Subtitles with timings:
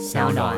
[0.00, 0.56] 小暖。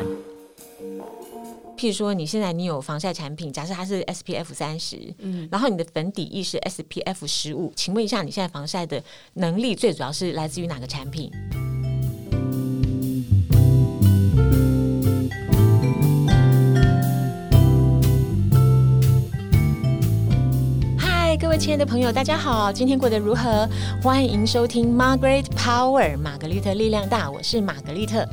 [1.75, 9.03] 譬如说，你现在你有防晒产品，假设它是 SPF 三十，嗯，然后你的粉底液是 SPF 十五，请问一下，你现在防晒的
[9.33, 11.29] 能力最主要是来自于哪个产品？
[20.97, 23.67] 嗨，各位亲爱的朋友，大家好，今天过得如何？
[24.01, 28.25] 欢迎收听 Margaret Power，玛格丽特力量大，我是玛格丽特。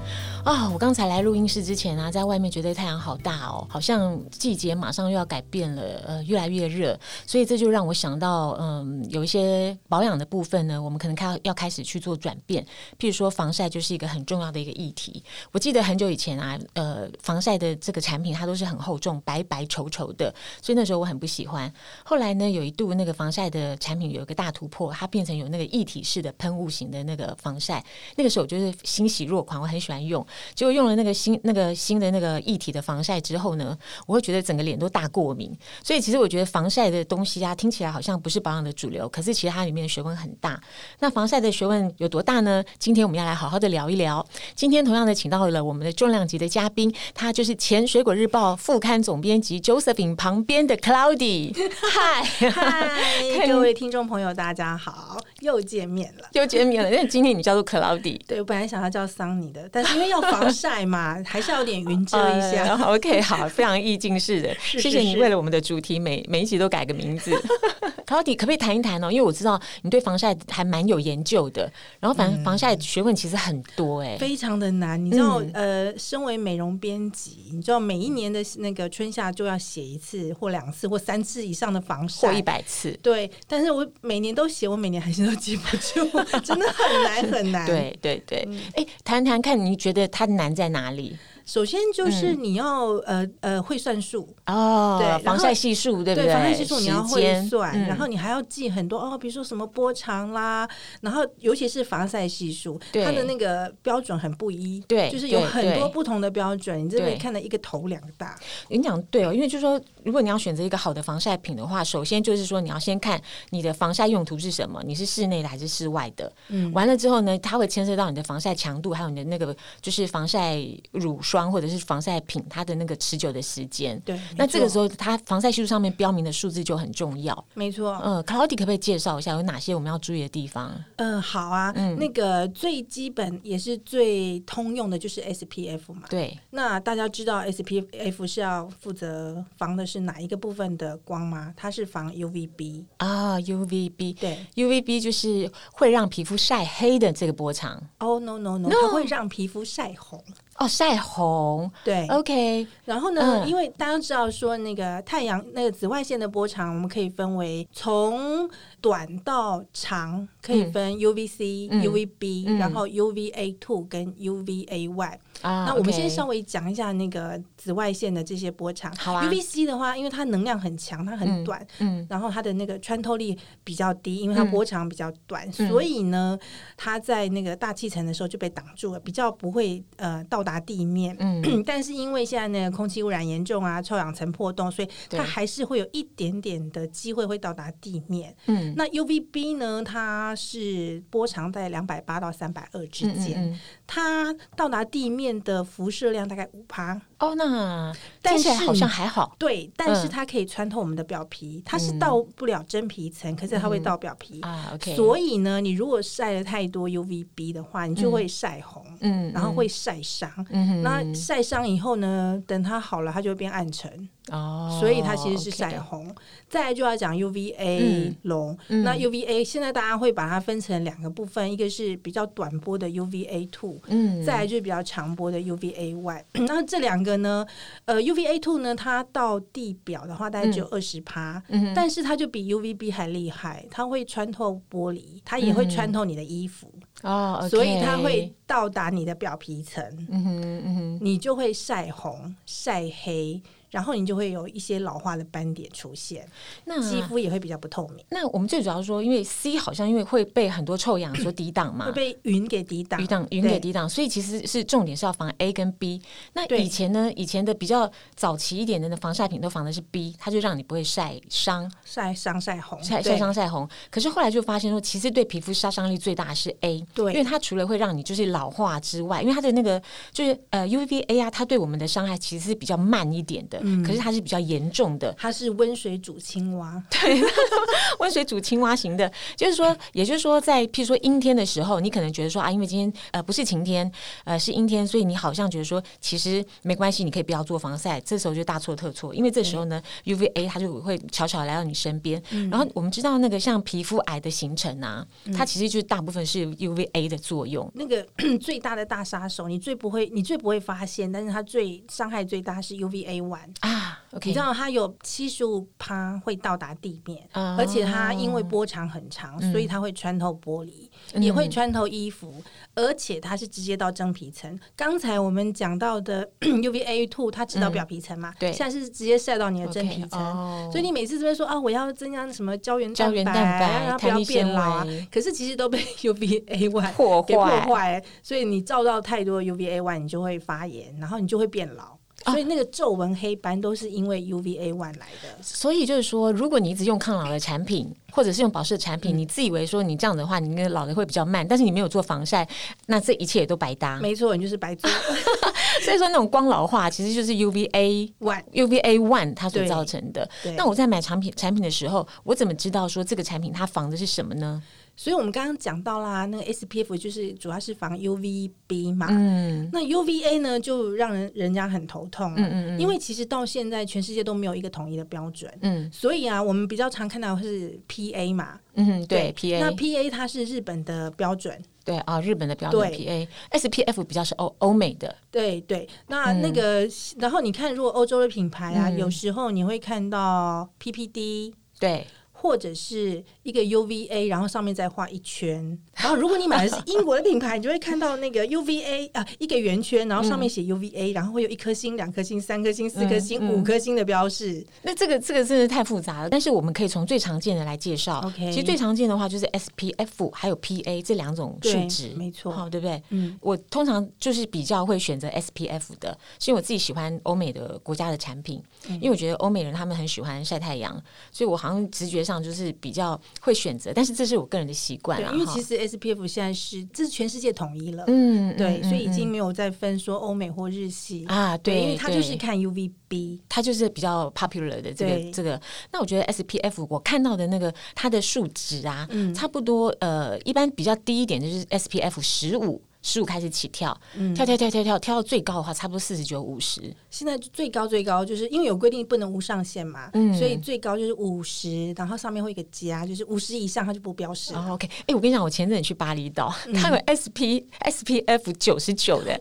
[0.44, 12.64] 啊，我刚才来录音室之前啊，在外面觉得太阳好大哦，好像季节马上又要改变了，呃，越来越热，所以这就让我想到，嗯，有一些保养的部分呢，我们可能开要开始去做转变。
[12.98, 15.22] 譬如说，防晒就是一个很重要的一个议题。
[15.52, 21.70] 我记得很久以前啊，呃，防晒的这个产品它都是很厚重、白白稠稠的，所以那时候我很不喜欢。
[22.02, 27.84] 后来呢，有一度那个防晒的产品有一个大突破，它变成有那个一体式的喷雾型的那个防晒，
[28.16, 30.26] 那个时候我就是欣喜若狂，我很喜欢用。
[30.54, 33.76] 结果用了那个新、那个新的那个一体的防晒之后呢，
[34.06, 35.56] 我会觉得整个脸都大过敏。
[35.82, 40.60] 所以其实我觉得防晒的东西啊，听起来好像不是保养的主流，可是其实它里面的学问很大。
[41.00, 42.62] 那防晒的学问有多大呢？
[42.78, 44.24] 今天我们要来好好的聊一聊。
[44.54, 51.54] 今天同样的请到了我们的重量级的嘉宾，他就是前《水果日报》副刊总编辑 Josephine 旁边的 Cloudy。
[51.80, 56.90] 嗨 嗨，各位听众朋友，大家好，又见面了，又见面了。
[56.90, 62.76] 因为今天你叫做 Cloudy，对我本来想要叫桑尼的，但是因为要防晒嘛， 还是要有点云遮一下。
[62.84, 67.30] OK，好，非常意境式的， 是谢谢你为了我们的主题每每一集都改个名字。
[68.10, 69.08] Cloudy 可不可以谈一谈哦？
[69.08, 75.52] 因为我知道你对防晒还蛮有研究的，然后反正防晒学问其实很多哎、非常的难，你知道，嗯
[75.92, 82.42] 呃，身为美容编辑，你知道每一年的那个春夏就要写一次或两次或三次以上的防或晒一。
[82.42, 82.90] 百次。
[83.00, 86.00] 对，但是我每年都写，我每年还是都记不住，
[86.42, 87.64] 真的很难很难。
[87.68, 91.16] 对对对，嗯哎、谈谈看，你觉得它难在哪里？
[91.44, 97.86] 首先就是你要、呃呃会算数，哦，对防晒系数对不对，防晒系数你要会算，嗯。
[97.86, 100.68] 然后你还要记很多哦，比如说什么波长啦，
[101.00, 103.04] 然后尤其是防晒系数，对。
[103.04, 107.18] 它的那个标准很不一，对就是有很多不同的标准，你真的对。
[107.18, 108.38] 看到一个头两个大。
[108.68, 113.20] 你讲对哦，因为就是说，如果你要选择一个好的防晒品的话，首先就是说你要先看
[113.50, 116.32] 你的防晒用途是什么，你是室内的还是室外的。
[116.48, 116.72] 嗯。
[116.72, 120.56] 完了之后呢，它会牵涉到你的防晒强度，还有你的那个就是防晒
[120.92, 124.00] 乳霜或者是防晒品它的那个持久的时间。
[124.04, 127.44] 对，那这个时候候，它防晒系数上面标明的数字就很重要。
[127.54, 130.72] 没错，嗯 u d i 可不可以介绍一下有哪些我们要注意的地方？
[130.96, 136.02] 嗯，好啊，嗯那个最基本也是最通用的就是 SPF 嘛。
[136.08, 141.54] 对，那大家知道 SPF 是要负责防的是哪一个部分的光吗？
[141.56, 142.84] 它是防 UVB。
[142.96, 144.16] 啊，UVB。
[144.18, 150.22] 对 UVB 就是会让皮肤晒黑的这个波长，Oh no no no，No 它会让皮肤晒红。
[150.60, 151.70] 哦，晒红。
[151.82, 158.48] 对，OK，然后呢，嗯因为大家知道说那个太阳那个紫外线的波长，我们可以分为从
[158.80, 165.16] 短到长，可以分 UVC、嗯 UVB，、嗯然后 UVA two 跟 UVA one。
[165.42, 168.94] 啊，那我们先稍微讲一下那个紫外线的这些波长。
[168.96, 176.38] 好啊 UVC 的话，因为它能量很强，它很短，嗯然后它的那个穿透力比较低，因为它嗯波长比较短，嗯所以呢，
[176.76, 181.16] 它在那个大气层的时候就被挡住了，比较不会呃到达地面。
[181.18, 188.34] 嗯， 但是因为现在那个空气污染严重啊，臭氧层破洞，所以它还是会有一点点的机会会到达地面。
[188.46, 193.60] 嗯那 UVB 呢，它是波长在两百八到三百二之嗯间，
[193.92, 197.00] 它到达地面的辐射量大概五趴。
[197.18, 197.92] 哦，那
[198.22, 199.34] 但是好像还好。
[199.36, 204.40] 对，但是嗯它可以穿透我们的表皮，它是嗯到不了真皮层，可是它会到表皮。
[204.42, 210.30] 啊，OK，所以呢，你如果晒了太多 UVB 的话，你就会晒红，嗯然后会晒伤。
[210.50, 216.14] 嗯那晒伤以后呢，等它好了，它就会变暗沉，哦，所以它其实是晒红。
[216.48, 218.16] 再来就要讲 UVA 嗯。
[218.22, 218.82] 龙，嗯。
[218.82, 226.22] 那 UVA 现在大家会把它分成两个部分，一个是比较短波的 UVA two，嗯，再来就是比较长波的 UVA one。
[226.46, 227.46] 那这两个呢，
[227.84, 236.72] 呃，UVA two 呢，它到地表的话大概只有二十趴，嗯但是它就比 UVB 还厉害，它会穿透玻璃，它也会穿透你的衣服，
[237.02, 243.40] 哦，OK，所以它会到达你的表皮层，嗯哼嗯哼，你就会晒红、晒黑。
[243.70, 246.26] 然后你就会有一些老化的斑点出现，
[246.64, 251.86] 那肌肤也会比较不透明，那我们最主要说，因为 C 好像因为会被很多臭氧所抵挡嘛。
[251.86, 253.00] 会，被云给抵挡。
[253.00, 253.06] 抵。
[253.06, 256.02] 挡云给抵挡，所以其实是重点是要防 A 跟 B。
[256.32, 263.68] 那以前呢，以前的比较早期一点的防晒品都防的是 B，它就让你不会晒伤、晒伤、晒红、晒晒伤、晒红。
[263.90, 267.12] 可是后来就发现说，其实对皮肤杀伤力最大的是 A，对。
[267.12, 269.78] 因为它除了会让你就是老老化之外，因为它的那个
[270.12, 275.14] 就是呃 UVA 啊，它对我们的伤害其实是比较慢一点的，可是它是比较严重的。
[275.18, 277.20] 它是温水煮青蛙， 对
[277.98, 283.90] 温水煮青蛙型的，就是说，也就是说，在譬如说阴天的时候，你可能觉得说啊，因为今天呃不是晴天，
[284.24, 288.00] 呃是阴天，所以你好像觉得说其实没关系，你可以不要做防晒。
[288.00, 292.22] 这时候就大错特错，因为这时候呢，UVA 它就会悄悄来到你身边。
[292.50, 297.70] 然后我们知道那个像皮肤癌的形成啊，它其实就是大部分是 UVA 的作用。
[297.74, 298.06] 那个
[298.40, 303.22] 最大的大杀手，你最不会，你最不会发现，但是它最伤害最大是 UVA
[303.60, 303.96] one 啊。
[304.24, 312.34] 你知道它有七十五趴会到达地面，而且它因为波长很长，所以它会穿透玻璃，也会穿透衣服，
[312.74, 314.58] 而且它是直接到真皮层。
[314.74, 331.99] 刚才我们讲到的 UVA two，它只到表皮层嘛，对，现在是直接晒到你的真皮层，所以你每次这边说啊，我要增加什么胶原胶原蛋白，让它不要变老啊，可是其实都被 UVA one 破坏，破坏，所以你照到太多 UVA one，你就会发炎，然后你就会变老。
[332.26, 335.42] 所以那个皱纹黑斑都是因为 UVA one 来的。
[335.42, 342.46] 所以就是说，如果你一直用抗老的产品，或者是用保湿的产品，你自以为说你这样的话，你那个老的会比较慢，但是你没有做防晒，
[342.86, 343.98] 那这一切也都白搭。
[344.00, 344.90] 没错，你就是白做。
[345.82, 350.28] 所以说那种光老化其实就是 UVA one UVA one 它所造成的。
[350.56, 354.62] 那我在买产品产品的时候，我怎么知道说这个产品它防的是什么呢？
[355.00, 382.06] 所以我们刚刚讲到啦，那个 SPF 就是主要是防 UVB 嘛，嗯，那 UVA 呢就让人人家很头痛，嗯嗯嗯，因为其实到现在全世界都没有一个统一的标准，嗯，所以啊，我们比较常看到是 PA 嘛，嗯，对，PA，那 PA 它是日本的标准，对啊，日本的标准 PA，SPF 比较是欧欧美的，对对，那那个然后你看，如果欧洲的品牌啊，有时候你会看到 PPD，对。
[382.40, 385.78] 或者是一个 UVA，然后上面再画一圈。
[385.94, 394.66] 然后如果你买的是英国的品牌，你就会看到那个 UVA 啊，一个圆圈，然后上面写 UVA，然后会有一颗星、两颗星、三颗星、四颗星、五颗星的标示。
[394.82, 396.30] 那这个这个真的太复杂了。
[396.30, 398.20] 但是我们可以从最常见的来介绍。
[398.24, 403.02] OK，其实最常见的话就是 SPF 还有 PA 这两种数值，没错，好，对不对？
[403.10, 410.94] 嗯，我通常就是比较会选择 SPF 的，是因为我自己喜欢欧美的国家的产品，因为我觉得欧美人他们很喜欢晒太阳，
[411.32, 413.90] 所以我好像直觉上就是比较会选择。
[413.94, 425.58] 但是这是我个人的习惯啊，因为其实 SPF 现在是这是全世界统一了，嗯，对，所以已经没有再分说欧美或日系啊，对，因为它就是看 UVB，它就是比较 popular 的这个这个。
[425.90, 432.82] 那我觉得 SPF 我看到的那个它的数值啊，差不多呃，一般比较低一点就是 SPF 十五。
[433.02, 433.98] 十五开始起跳，
[434.34, 436.94] 跳跳跳跳跳，跳到最高的话，差不多四十九、五十。
[437.10, 444.54] 现在最高最高就是因为有规定不能无上限嘛，所以最高就是五十，然后上面会一个加，就是五十以上它就不标示。
[444.54, 449.40] OK，哎，我跟你讲，我前阵去巴厘岛， 他有 SP SPF 九十九的，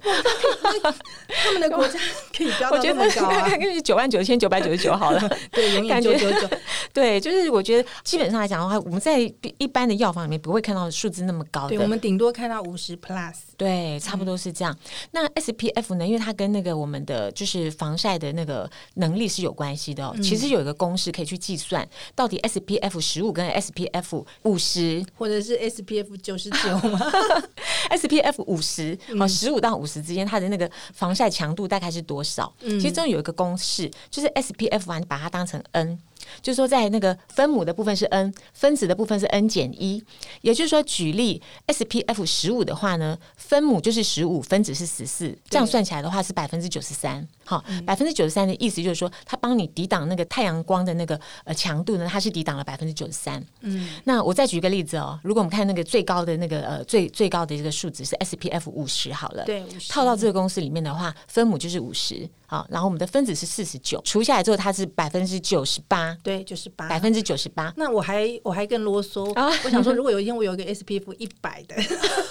[1.43, 1.99] 他们的国家
[2.35, 3.57] 可以标到那么高啊？
[3.57, 6.49] 就是九万九千九百九十九好了，对，永远九九九，
[6.93, 9.19] 对，就是我觉得基本上来讲的话，我们在
[9.57, 13.48] 一般的药房里面不会看到数字那么高的，我们顶多看到五十 Plus。
[13.59, 14.73] 对，差不多是这样。
[15.11, 16.07] 那 SPF 呢？
[16.07, 20.15] 因为它跟那个我们的就是防晒的那个能力是有关系的哦。
[20.23, 21.85] 其实有一个公式可以去计算，
[22.15, 26.99] 到底 SPF 十五跟 SPF 五十，或者是 SPF 九十九吗？
[27.91, 32.53] SPF 五十哦，十五到五十之间，它的那个防晒强度大概是多少？
[32.61, 35.99] 其实中有一个公式，就是 SPF 啊，你把它当成 N。
[36.41, 40.03] 就是说，在那个分母的部分是 n，分子的部分是 n 减一。
[40.41, 47.27] 也就是说，举例 SPF 十五的话呢，分母就是十五，分子是十四，这样算起来的话是百分之九十三。
[47.43, 53.43] 好，百分之九十三的意思就是说，它帮你抵挡那个太阳光的那个呃强度呢，它是抵挡了百分之九十三。
[53.61, 62.29] 嗯，那我再举一个例子哦，如果我们看那个最高的那个呃最最高的这个数值是 SPF 五十好了，对，套到这个公式里面的话，分母就是五十。
[62.49, 67.71] 好，然后我们的分子是四十九，除下来之后它是百分之九十八，对，九十八，百分之九十八。
[67.77, 69.47] 那我还我还更啰嗦啊！
[69.63, 71.75] 我想说，如果有一天我有一个 SPF 一百的，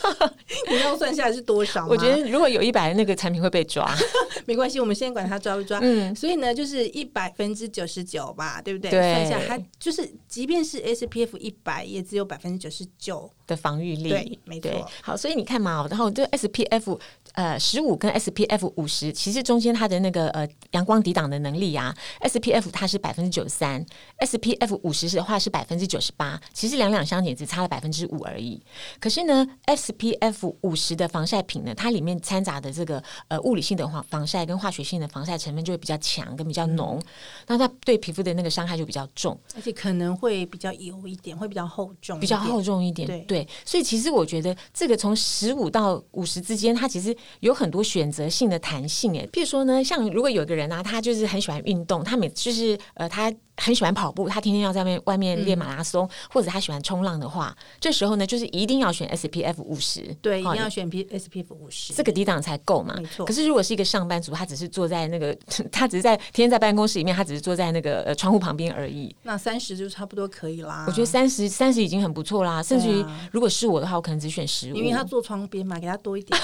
[0.69, 1.87] 你要算下来是多少？
[1.87, 3.89] 我觉得如果有一百的那个产品会被抓，
[4.45, 5.79] 没关系，我们先管它抓不抓。
[5.81, 8.91] 嗯，所以呢，就是一百分之九十九吧，对不对？
[8.91, 14.09] 算下它就是，即便是 SPF 一百，也只有百分之九十九的防御力。
[14.09, 14.91] 对，没错。
[15.01, 16.99] 好，所以你看嘛，然后这 SPF。
[17.39, 23.87] 呃十五跟 SPF 五十，其实中间它的那个呃阳光抵挡的能力啊，SPF 它是百分之九十三
[24.19, 28.61] ，SPF 五十的话是百分之九十八，其实两两相减只差了百分之五而已。
[28.99, 37.01] 可是呢，SPF 五十的防晒品呢，它里面掺杂的这个呃物理性的防防晒跟化学性的防晒成分就会比较强跟比较浓，
[37.47, 43.25] 那它对皮肤的那个伤害就比较重，而且可能会比较油一点，会比较厚重，比较厚重一点。
[43.27, 49.13] 对，所以其实我觉得这个从十五到五十之间，它其实有很多选择性的弹性。
[49.15, 53.33] 诶，譬如说呢，像如果有个人啊，他就是很喜欢运动，他每就是呃他。
[53.59, 62.95] 很喜欢跑步，他天天要在外外面练马拉松，或者他喜欢冲浪的话，这时候呢，就是一定要选 SPF 五十，对，一定要选 P SPF 五十，这个抵挡才够嘛。
[62.99, 63.27] 没错。
[63.27, 65.37] 可是如果是一个上班族，他只是坐在那个，
[65.73, 69.15] 他只是在天天在办公室里面，他只是坐在那个呃窗户旁边而已。
[69.23, 70.85] 那三十就差不多可以啦。
[70.87, 76.41] 我觉得三十三十已经很不错啦，甚至于如果是我的话，我可能只选十五，因为他坐窗边嘛，给他多一点，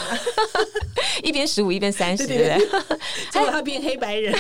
[1.23, 2.99] 一边十五一边三十，对不对？
[3.31, 4.37] 结果他变黑白人。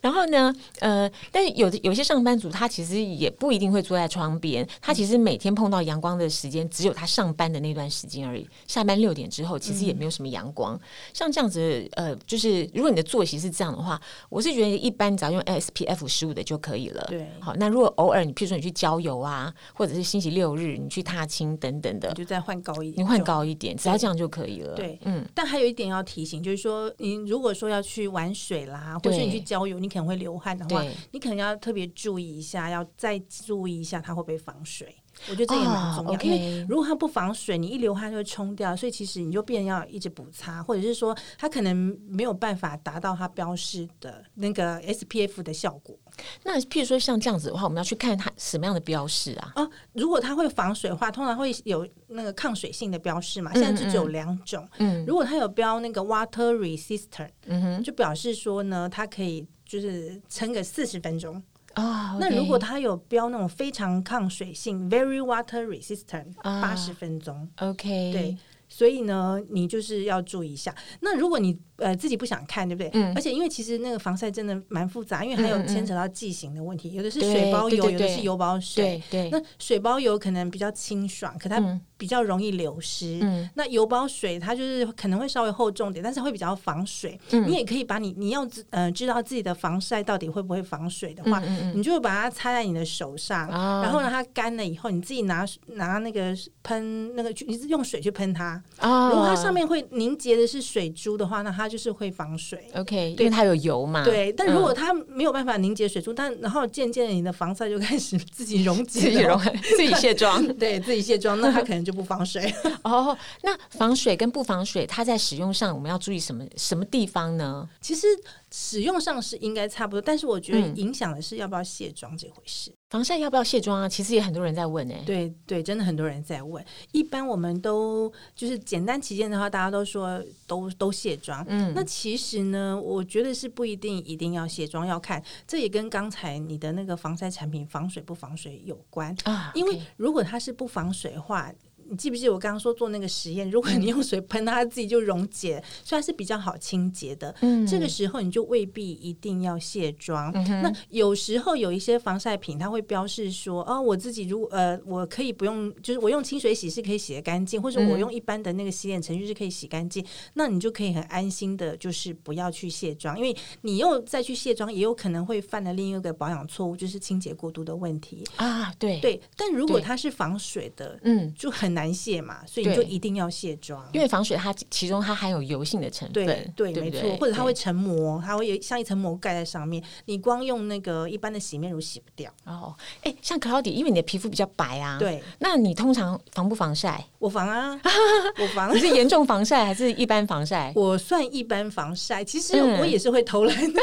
[0.00, 2.68] 然后呢，呃，但是有的有些上班族他。
[2.76, 8.46] 其实也不一定会坐在窗边，他其实每天碰到阳光的时间只有他上班的那段时间而已。
[8.66, 10.78] 下班六点之后，其实也没有什么阳光。
[11.14, 13.98] 像这样子，呃，就是如果你的作息是这样的话，
[14.28, 17.02] 我是觉得一般只要用 SPF 十五的就可以了。
[17.08, 24.74] 对，好，那如果偶尔你，譬如说你去郊游啊，或者是星期六日你去踏青等等的，就再换高一点，你换高一点，只要这样就可以了。
[24.74, 25.24] 对，嗯。
[25.34, 32.70] 但还有一点要提醒，就是说，你如果说要去玩水啦，或是你去郊游，你可能会流汗的话，你可能要特别注意一下。
[32.70, 34.94] 要再注意一下，它会不会防水？
[35.30, 41.74] 我觉得这也蛮重要，因为如果它不防水，你一流汗就会冲掉，所以其实你就变要一直补擦，或者是说它可能
[42.06, 45.98] 没有办法达到它标示的那个 SPF 的效果。
[46.42, 49.52] 那譬如说像这样子的话，我们要去看它什么样的标示啊？
[49.56, 53.50] 哦，如果它会防水的话，通常会有那个抗水性的标示嘛。
[53.54, 61.42] 现在就只有两种，嗯，如果它有标那个 water resistant，嗯哼，就表示说呢，它可以就是撑个四十分钟。
[61.76, 70.74] 啊，那如果它有标那种非常抗水性，very water resistant，八十分钟，OK，对，所以呢，你就是要注意一下。
[71.00, 72.90] 那如果你呃，自己不想看，对不对？
[72.94, 73.12] 嗯。
[73.14, 79.02] 而且因为其实那个防晒真的蛮复杂，因为还有牵扯到剂型的问题，有的是水包油，有的是油包水。
[79.10, 79.28] 对。
[79.28, 81.60] 那水包油可能比较清爽，可它
[81.96, 83.18] 比较容易流失。
[83.22, 83.48] 嗯。
[83.54, 87.18] 那油包水它就是可能会稍微厚重点，但是会比较防水。
[87.30, 87.46] 嗯。
[87.46, 91.42] 你也可以把你你要知呃知道自己的防晒到底会不会防水的话，
[91.74, 98.62] 你就把它擦在你的手上，然后让它干了以后，你自己拿拿那个喷那个，你是用水去喷它。
[98.78, 99.10] 啊。
[99.10, 104.04] 如果它上面会凝结的是水珠的话，那它就是会防水，OK，因为它有油嘛。
[104.04, 112.52] 对，但如果它没有办法凝结水珠，但然后渐渐的你的防晒就开始自己溶解， 自己溶，自己卸妆， 对自己卸妆，那它可能就不防水。
[112.82, 117.68] 哦，那防水跟不防水，它在使用上我们要注意什么什么地方呢？
[117.80, 118.06] 其实
[118.50, 122.74] 使用上是应该差不多，但是我觉得影响的是要不要卸妆这回事。
[122.90, 123.88] 防晒要不要卸妆啊？
[123.88, 125.02] 其实也很多人在问哎。
[125.04, 126.64] 对对，真的很多人在问。
[126.92, 131.44] 一般我们都就是简单起见的话，大家都说都都卸妆。
[131.48, 139.50] 嗯，那其实呢，我觉得是不一定一定要卸妆，要看这也跟刚才你的那个防晒产品防水不防水有关啊。
[139.54, 141.52] 因为如果它是不防水的话。
[141.88, 143.48] 你记不记得我刚刚说做那个实验？
[143.50, 147.34] 如果你用水喷它，自己就溶解，虽然是比较好清洁的。
[147.42, 150.32] 嗯，这个时候你就未必一定要卸妆。
[150.32, 168.72] 那有时候有一些防晒品，它会标示说：“哦，我自己如呃，我可以不用，就是我用清水洗是可以洗得干净，或者我用一般的那个洗脸程序是可以洗干净。”那你就可以很安心的，就是不要去卸妆，因为你又再去卸妆，也有可能会犯了另一个保养错误，就是清洁过度的问题啊。
[168.78, 171.75] 对对，但如果它是防水的，嗯，就很。
[171.76, 182.32] 难卸嘛，所以你就一定要卸妆，因为防水它其中它含有油性的成分，对对，没错，或者它会成膜，它会有像一层膜盖在上面，你光用那个一般的洗面乳洗不掉。
[182.44, 187.06] 哦，哎，像可 l 底，因为你的皮肤比较白啊，对，那你通常防不防晒？
[187.26, 187.76] 我防啊，
[188.40, 188.72] 我防。
[188.72, 190.72] 你是严重防晒还是一般防晒？
[190.76, 193.80] 我算一般防晒，其实我也是会偷懒的，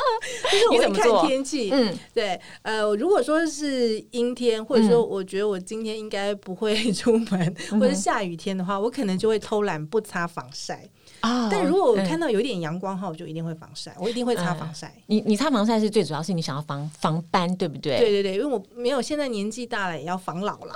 [0.50, 1.68] 就是我会看天气。
[1.70, 7.54] 嗯，对，呃，如果说是阴天，或者说我觉得我今天应该不会出门。
[7.72, 10.88] 或者下雨天的话，我可能就会偷懒不擦防晒。
[11.20, 11.48] 啊！
[11.50, 14.94] 但如果我看到有一点阳光哈，我就一定会防晒，我一定会擦防晒。
[15.06, 17.98] 你你擦防晒是最主要是你想要防防斑，对不对？
[17.98, 20.74] 对对对，因为我没有现在年纪大了，也要防老了。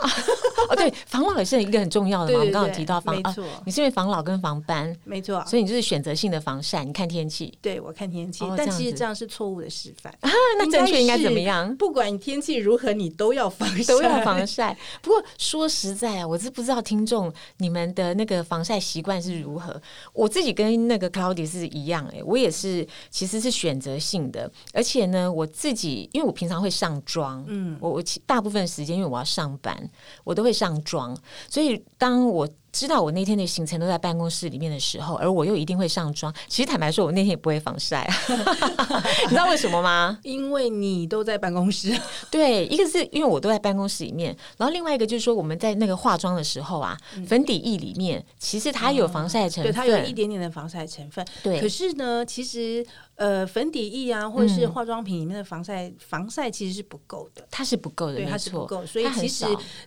[0.71, 2.39] 哦，对，防老也是一个很重要的嘛。
[2.41, 6.85] 我们刚刚提到防，没错，你是因为防老跟防斑，没错，所以你就是选择性的防晒。
[6.85, 10.31] 你看天气，对我看天气，但其实这样是错误的示范 啊。
[10.59, 11.75] 那正确应该怎么样？
[11.77, 14.77] 不管天气如何，你都要防晒，都要防晒。
[15.01, 19.81] 不过说实在啊，我是不知道听众你们的那个防晒习惯是如何。
[20.13, 29.91] 我自己跟那个 Cloudy 是一样，哎，我也是，其实是选择性的，而且呢，我自己因为我平常会上妆，嗯，我我大部分时间因为我要上班，
[30.25, 31.17] 我都会上妆，
[31.49, 32.49] 所以当我。
[32.73, 36.33] 知道我那天的行程都在办公室里面的时候，而我又一定会上妆。
[36.49, 38.09] 其实坦白说，我那天也不会防晒，
[39.25, 40.19] 你知道为什么吗？
[40.23, 41.95] 因为你都在办公室。
[42.31, 51.25] 对，一个是因为我都在办公室里面，然后另外一个就是说我们在那个化妆的时候啊，粉底液里面其实它有防晒成分，对，它有一点点的防晒成分。
[51.43, 52.85] 对，可是呢，其实。
[53.15, 58.85] 呃，粉底液啊，或者是化妆品里面的防晒，防晒其实是不够的，它是不够的，对，它是不够。
[58.85, 59.45] 所以其实，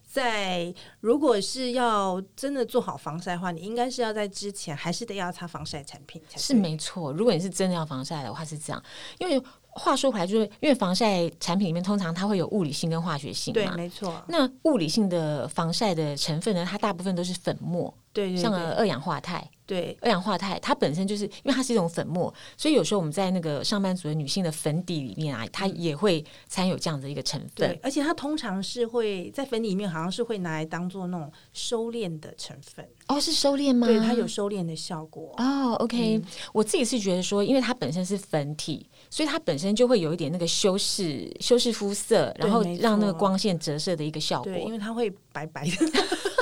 [0.08, 6.22] 在如果是要真的做好防晒的话，你应该是要在之前还是得要擦防晒产品。
[6.36, 8.84] 是没错，如果你是真的要防晒的话是这样，
[9.18, 14.22] 因为话说回来，就是因为防晒产品里面通常它会有物理性跟化学性，对，没错。
[14.28, 17.94] 那物理性的防晒的成分呢，它大部分都是粉末。
[18.16, 27.50] 对，像二氧化钛，对，二氧化钛它本身就是因为它是一种粉末，所以有时候我们在那个上班族的女性的粉底里面啊，它也会掺有这样的一个成分。
[27.56, 32.88] 对，而且它通常是会在粉底里面，好像是会拿来当做那种收敛的成分。
[33.10, 33.86] 哦，是收敛吗？
[33.86, 35.36] 对，它有收敛的效果。
[35.36, 36.22] 哦，OK，
[36.54, 44.54] 我自己是觉得说，因为它本身是粉体，所以它本身就会有一点那个修饰、修饰肤色，然后让那个光线折射的一个效果。
[44.54, 45.72] 对，因为它会白白的。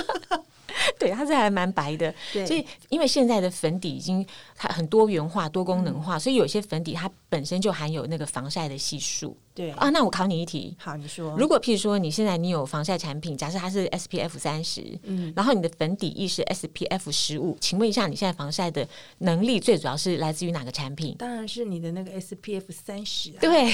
[1.04, 9.38] 对，它是还蛮白的，所以因为现在的粉底已经它很多元化、多功能化，所以有些粉底它本身就含有那个防晒的系数。
[9.56, 10.76] 对啊，那我考你一题。
[10.80, 18.88] 好，你说，如果譬如说你现在你有防晒产品，假设它是 SPF 三十，嗯，然后你的粉底液是 SPF 十五，请问一下，你现在防晒的
[19.20, 21.16] 能力最主要是来自于哪个产品？
[21.20, 23.30] 当然是你的那个 SPF 三十。
[23.40, 23.72] 对，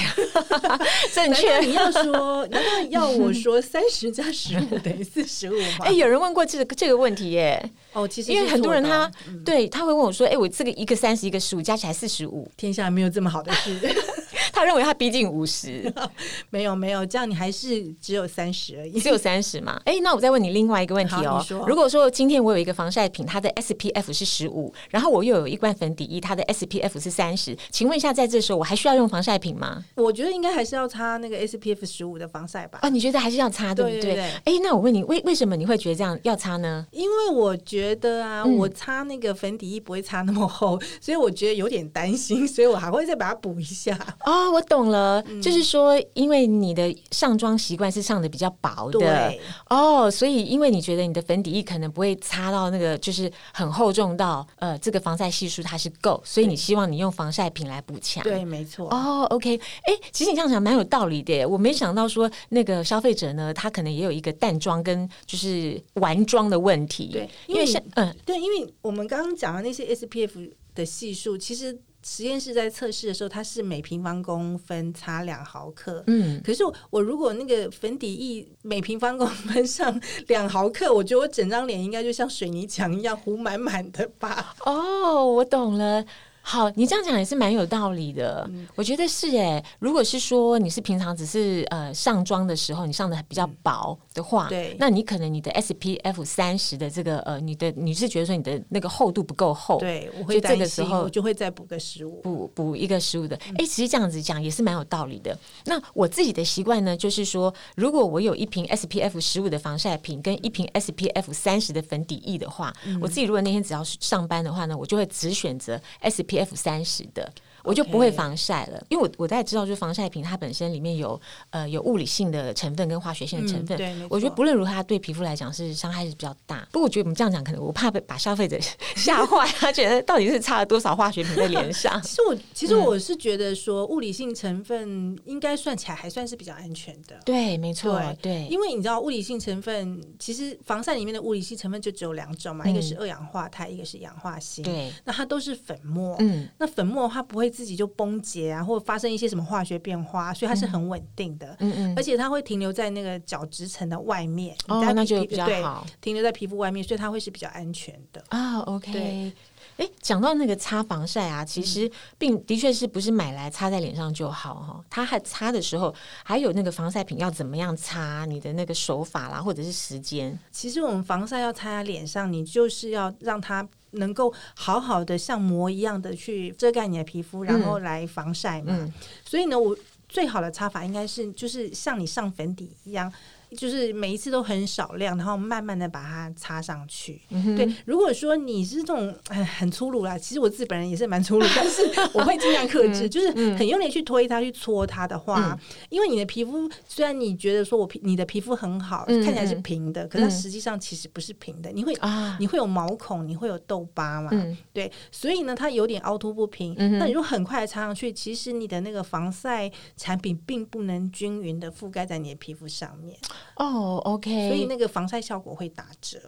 [1.15, 1.59] 正确。
[1.61, 5.85] 你要说， 难道要我说三十加十五等于四十五吗？
[5.85, 7.71] 哎，有人问过这个这个问题耶。
[7.93, 9.09] 哦，其实因为很多人他
[9.45, 13.79] 对他会问我说，哎，我这个一个三十，一个十五，加起来四十五，天下没有这么好的事。
[14.59, 15.91] 他认为他逼近五十，
[16.51, 19.79] 没有没有，这样你还是只有三十而已，只有三十嘛？
[19.85, 21.41] 哎，那我再问你另外一个问题哦。
[21.65, 29.81] 如果说今天我有一个防晒品，它的 SPF 是十五，然后我又有一罐粉底液，它的 SPF 是三十，请问一下，在这时候我还需要用防晒品吗？
[29.95, 32.79] 我觉得应该还是要擦那个 SPF 十五的防晒吧。
[32.81, 34.19] 啊，你觉得还是要擦对不对？
[34.43, 36.85] 哎，那我问你，为为什么你会觉得这样要擦呢？
[36.91, 43.97] 因为我觉得啊，我擦那个粉底液不会擦那么厚，所以我觉得有点担心，所以我还会再把它补一下。
[44.25, 45.21] 哦，我懂了。
[45.41, 49.33] 就是说，因为你的上妆习惯是上的比较薄的
[49.69, 58.23] 哦，所以因为你觉得你的粉底液可能不会擦到那个，就是很厚重到呃，这个防晒系数它是够，所以你希望你用防晒品来补强。
[58.23, 58.87] 对，没错。
[58.89, 61.45] 哦，OK，哎，其实你这样讲蛮有道理的。
[61.45, 67.09] 我没想到说那个消费者呢，他可能也有一个淡妆跟就是完妆的问题。
[67.11, 71.79] 对，因为像嗯，对，因为我们刚刚讲的那些 SPF 的系数，其实。
[72.01, 76.03] 实验室在测试的时候，它是每平方公分擦两毫克。
[76.07, 84.55] 嗯，可是我如果那个粉底液每平方公分上两毫克，我觉得我整张脸应该就像水泥墙一样糊满满的吧？
[84.65, 86.05] 哦，我懂了。
[86.49, 88.49] 好，你这样讲也是蛮有道理的。
[88.73, 103.35] 我觉得是哎，如果是说你是平常只是呃上妆的时候，你上的比较薄的话，对，那你可能你的 SPF 三十的这个呃，你的你是觉得说你的那个厚度不够厚，对，我会这个时候我就会再补个十五，补补一个十五的。
[103.59, 105.37] 哎，其实这样子讲也是蛮有道理的。
[105.65, 116.38] 那我自己的习惯呢，就是说，如果我有一瓶 SPF 十五的防晒品跟一瓶 SPF 三十的粉底液的话，我自己如果那天只要是上班的话呢，我就会只选择 SPF。
[116.39, 117.31] F 三十的。
[117.63, 121.19] 我就不会防晒了，因为我我大概知道，就是防晒品它本身里面有
[121.49, 123.77] 呃有物理性的成分跟化学性的成分。
[123.77, 126.67] 对，我觉得不论如何，它对皮肤来讲是伤害是比较大。
[126.71, 128.57] 不过我觉得我们这样讲，可能我怕被把消费者
[128.95, 132.01] 吓 坏，他觉得到底是擦了多少化学品在脸上。
[132.03, 137.19] 其实我其实我是觉得说，物理性成分应该算起来还算是比较安全的。
[137.25, 144.63] 对，没错，对，因为你知道物理性成分，其实防晒里面的物理性成分就只有两种嘛，一个是二氧化钛，一个是氧化锌。
[144.63, 146.15] 对，那它都是粉末。
[146.19, 148.19] 嗯，那粉末它不会自己就崩。
[148.21, 151.55] 解啊，或者发生一些什么化学变化，所以它是很稳定的。
[151.59, 155.85] 嗯嗯，而且它会停留在那个角质层的外面，哦，那就比较好。
[156.01, 158.59] 停留在皮肤外面，所以它会是比较安全的啊。
[158.59, 159.31] OK，
[159.77, 164.83] 哎，讲到那个擦防晒啊，其实并的确是不是买来擦在脸上就好哈？
[164.89, 168.25] 它还擦的时候，还有那个防晒品要怎么样擦？
[168.25, 170.37] 你的那个手法啦，或者是时间。
[170.51, 173.65] 其实我们防晒要擦在脸上，你就是要让它。
[173.91, 178.91] 能够好好的像膜一样的去遮盖你的皮肤，然后来防晒嘛。
[179.25, 179.75] 所以呢，我
[180.07, 183.11] 最好的擦法应该是就是像你上粉底一样，
[183.57, 187.19] 就是每一次都很少量，然后慢慢的把它擦上去。
[187.57, 191.81] 对，如果说你是这种很粗鲁啦，其实我自己本人也是蛮粗鲁，但是
[192.13, 195.57] 我会尽量克制，就是很用力去推它、去搓它的话，
[195.89, 204.31] 因为你的皮肤虽然你觉得说我皮你的皮肤很好，看起来是平的，可是它实际上其实不是平的，你会啊，你会有毛孔，你会有痘疤嘛？
[204.71, 206.75] 对，所以呢，它有点凹凸不平。
[206.99, 213.17] 那你如果很快擦上去，其实你的那个防晒产品并不能均匀的覆盖在你的皮肤上面。
[213.55, 216.19] 哦，OK，所以那个防晒效果会打折。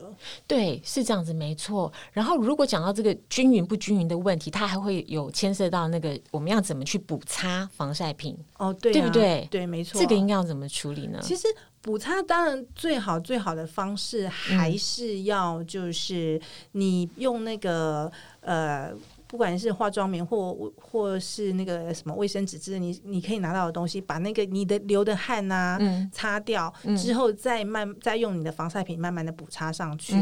[0.46, 1.92] 对，是这样子，没错。
[2.12, 8.38] 然后如果讲到这个均匀不均匀的问题，它还会有牵涉到那个我们要怎么去补擦防晒品。
[8.58, 9.48] 哦，对，对不对？
[9.50, 10.00] 对，没错。
[10.00, 11.20] 这个应该要怎么处理呢？
[11.22, 11.48] 其实
[11.82, 16.40] 补擦当然最好最好的方式还是要就是
[16.74, 18.94] 你用那个呃。
[19.32, 25.80] 不管是化妆棉或或是那个什么卫生纸之类，你你可以拿到的东西，把那个你的流的汗呐
[26.12, 30.14] 擦掉之后，再慢再用你的防晒品慢慢的补擦上去，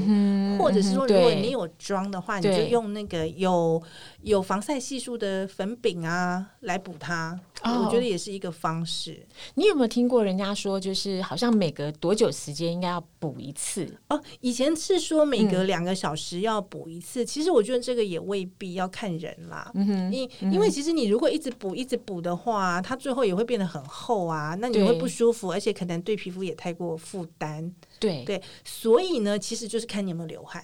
[0.60, 3.82] 或者是说，如果你有妆的话，你就用那个有
[4.22, 7.40] 有防晒系数的粉饼啊来补它。
[7.64, 9.26] 我觉得也是一个方式。
[9.56, 13.88] 你有没有听过人家说，就是好像每隔多久时间应该要补一次？
[14.10, 17.26] 哦，以前是说每隔两个小时要补一次。
[17.26, 19.72] 其实我觉得这个也未必要看人啦。
[19.76, 27.74] 嗯哼，因因为其实你如果一直补一直补的话，它最后也会变得很厚啊，那你会不舒服，而且可能对皮肤也太过负担。
[28.00, 30.64] 对对，所以呢，其实就是看你有没有流汗。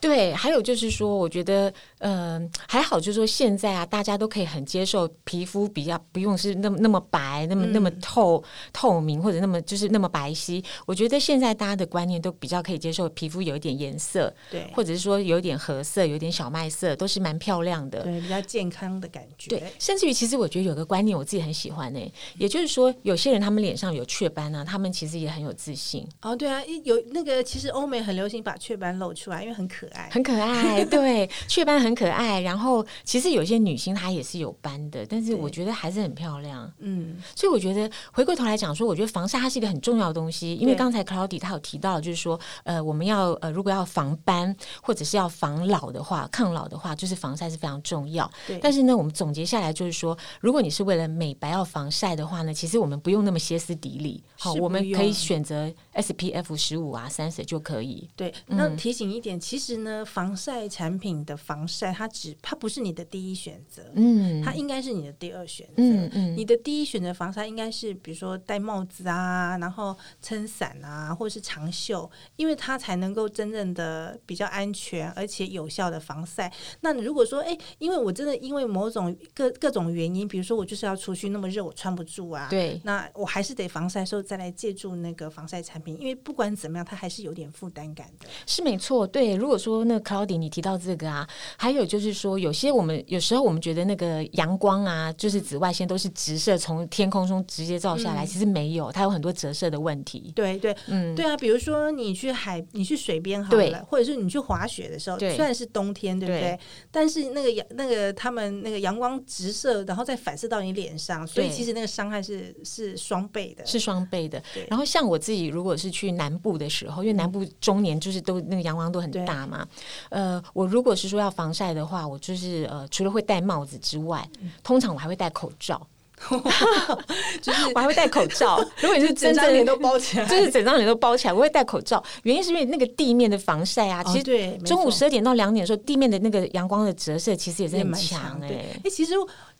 [0.00, 10.64] 对，还有就是说，我觉得，嗯，还好，就是说现在啊，大家都可以很接受皮肤比较不用是那么那么白，那么那么透透明，或者那么就是那么白皙。
[10.86, 19.50] 我觉得现在大家的观念都比较可以接受皮肤有一点颜色，对，或者是说有点褐色，有点小麦色，都是蛮漂亮的，对，比较健康的感觉。
[19.50, 26.06] 对，甚至于其实我觉得有个观念我自己很喜欢呢，也就是说，有些人他们脸上有雀斑啊，他们其实也很有自信。
[26.22, 26.62] 哦，对啊。
[26.84, 30.84] 有那个，其实欧美很流行把雀斑露出来，因为很可爱，很可爱。
[30.84, 32.40] 对，雀斑很可爱。
[32.40, 36.70] 然后，其实有些女星她也是有斑的，但是我觉得还是很漂亮。
[36.78, 40.54] 嗯，所以我觉得回过头来讲说，我觉得防晒它是一个很重要的东西。
[40.54, 48.30] 因为刚才 Cloudy 她有提到，就是说，呃，我们要呃，如果要防斑或者是要防老的话，抗老的话，就是防晒是非常重要。
[48.46, 48.58] 对。
[48.58, 54.22] 但是呢，我们总结下来就是说，如果你是为了美白要防晒的话呢，其实我们不用那么歇斯底里。
[54.38, 57.08] 好，我们可以选择 SPF 十五啊。
[57.08, 58.08] 三十就可以。
[58.16, 65.74] 对，那提醒一点，其实呢，防晒产品的防晒，它只它不是你的第一选择，嗯，它应该是你的第二选择。
[65.76, 76.52] 嗯嗯，你的第一选择防晒应该是，比如说戴帽子啊，然后撑伞啊，或者是长袖，因为它才能够真正的比较安全而且有效的防晒。
[76.80, 89.06] 那如果说，哎，因为我真的因为某种各各种原因，比如说我就是要出去那么热，我穿不住啊，对，那我还是得防晒的时候再来借助那个防晒产品，因为不管怎么样，他还是有点负担感的，是没错。
[89.06, 100.32] 对，如果说那 Cloudy 你提到这个啊，还有就是说，有些我们有时候我们觉得那个阳光啊，就是紫外线都是直射从天空中直接照下来，其实没有，它有很多折射的问题。
[100.34, 106.58] 对对，嗯，对啊，比如说你去海，你去水边好了，或者是你去滑雪的时候，虽然是冬天，对不对？
[106.90, 114.42] 但是那个阳那个他们那个阳光直射，然后再反射到你脸上，所以其实那个伤害是是双倍的，是双倍的。
[114.68, 119.66] 然后像我自己，如果是去南部的时候，因为南南部中年就是都那个阳光都很大嘛，
[120.10, 124.24] 呃，我如果是说要防晒的话，我就是呃，除了会戴帽子之外，
[124.62, 125.84] 通常我还会戴口罩，
[127.42, 128.64] 就是我还会戴口罩。
[128.80, 132.00] 如果你是整张脸都包起来，就是整张脸都包起来，我会戴口罩。
[132.22, 138.78] 原因是因为那个地面的防晒啊，其实对中午十二点到两点的时候，地面的那个阳光的折射其实也是很强哎。
[138.84, 139.14] 哎，其实。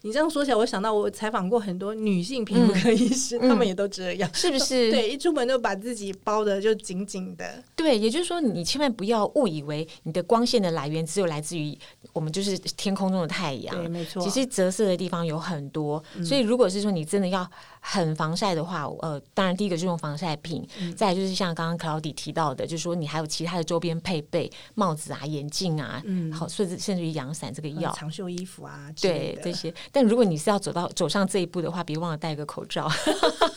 [0.06, 4.88] 你这样说起来，我想到我采访过很多女性皮肤科医师，他们也都这样，是不是？
[4.94, 7.60] 对，一出门就把自己包的就紧紧的。
[7.74, 11.76] 对，也就是说，你千万不要误以为你的光线的来源只有来自于
[12.12, 13.74] 我们就是天空中的太阳。
[13.74, 14.22] 对，没错。
[14.22, 17.50] 其实折射的地方有很多，所以如果是说你真的要。
[17.88, 20.66] 很防晒的话，呃，当然第一个就用防晒品，
[20.96, 29.72] 再就是像刚刚 Cloudy 提到的，就是说你还有其他的周边配备，帽子啊、眼镜啊，嗯，好，甚至甚至于阳伞这个药、长袖衣服啊，对这些。
[29.96, 32.86] 但如果你是要走到走上这一步的话，别忘了戴个口罩，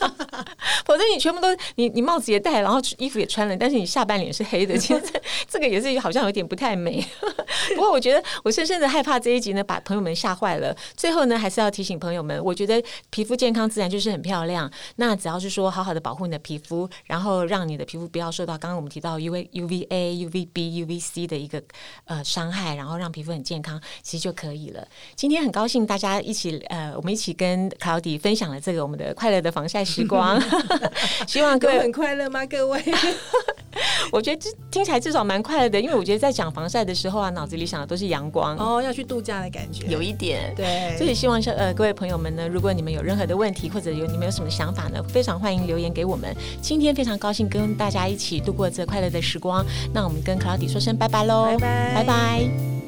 [0.86, 5.02] 否则你全部都你你帽子也戴，然后衣服也穿了，但是你下半脸是黑的，其实
[5.46, 7.06] 这个也是好像有点不太美。
[7.76, 10.74] 不过我觉得我深深的害怕这一集呢，把朋友们吓坏了。
[10.96, 14.70] 最后呢，还是要提醒朋友们，我觉得皮肤健康自然就是很漂亮。
[14.96, 21.62] 那只要是说好好的保护你的皮肤，然后让你的皮肤不要受到刚刚我们提到 U V U V A U V B U V C 的一个
[22.06, 24.88] 呃伤害，然后让皮肤很健康，其实就可以了。
[25.14, 30.40] 今天很高兴大家一起呃，我们一起跟 Cloudy 分享了这个我们的快乐的防晒时光。
[31.26, 32.44] 希望各位很快乐吗？
[32.46, 32.82] 各位，
[34.12, 40.96] 我觉得这听起来至少蛮快乐的，因为我觉得在讲防晒的时候啊，脑子里想的都是阳光哦，要去度假的感觉，有一点对。
[40.98, 46.34] 所以希望是呃，各位朋友们呢，如果你们有任何的问题，或者有你们有什么想法呢，非常欢迎留言给我们。
[46.60, 52.79] 今天非常高兴跟大家一起度过这快乐的时光，那我们跟 Cloudy 说声拜拜喽，拜拜，拜拜。